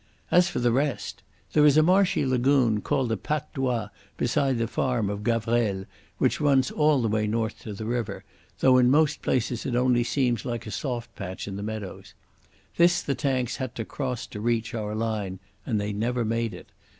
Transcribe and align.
As 0.31 0.49
for 0.49 0.57
the 0.57 0.71
rest—there 0.71 1.63
is 1.63 1.77
a 1.77 1.83
marshy 1.83 2.25
lagoon 2.25 2.81
called 2.81 3.09
the 3.09 3.17
Patte 3.17 3.53
d'Oie 3.53 3.89
beside 4.17 4.57
the 4.57 4.65
farm 4.67 5.11
of 5.11 5.23
Gavrelle, 5.23 5.85
which 6.17 6.41
runs 6.41 6.71
all 6.71 7.03
the 7.03 7.07
way 7.07 7.27
north 7.27 7.59
to 7.59 7.73
the 7.75 7.85
river, 7.85 8.23
though 8.61 8.79
in 8.79 8.89
most 8.89 9.21
places 9.21 9.63
it 9.63 9.75
only 9.75 10.03
seems 10.03 10.43
like 10.43 10.65
a 10.65 10.71
soft 10.71 11.15
patch 11.15 11.47
in 11.47 11.55
the 11.55 11.61
meadows. 11.61 12.15
This 12.77 13.03
the 13.03 13.13
tanks 13.13 13.57
had 13.57 13.75
to 13.75 13.85
cross 13.85 14.25
to 14.25 14.41
reach 14.41 14.73
our 14.73 14.95
line, 14.95 15.37
and 15.67 15.79
they 15.79 15.93
never 15.93 16.25
made 16.25 16.55
it. 16.55 16.71